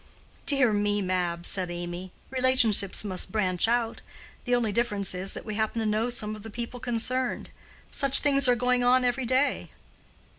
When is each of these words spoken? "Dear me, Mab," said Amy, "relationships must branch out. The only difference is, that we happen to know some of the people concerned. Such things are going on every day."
"Dear 0.47 0.73
me, 0.73 0.99
Mab," 0.99 1.45
said 1.45 1.69
Amy, 1.69 2.11
"relationships 2.31 3.03
must 3.03 3.31
branch 3.31 3.67
out. 3.67 4.01
The 4.45 4.55
only 4.55 4.71
difference 4.71 5.13
is, 5.13 5.33
that 5.33 5.45
we 5.45 5.53
happen 5.53 5.79
to 5.79 5.85
know 5.85 6.09
some 6.09 6.35
of 6.35 6.41
the 6.41 6.49
people 6.49 6.79
concerned. 6.79 7.51
Such 7.91 8.17
things 8.17 8.47
are 8.47 8.55
going 8.55 8.83
on 8.83 9.05
every 9.05 9.27
day." 9.27 9.69